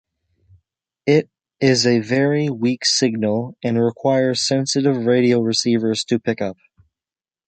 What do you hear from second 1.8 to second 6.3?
a very weak signal, and requires sensitive radio receivers to